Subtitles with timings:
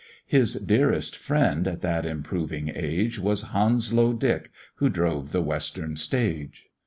[0.25, 6.65] His dearest friend, at that improving age, Was Hounslow Dick, who drove the western stage.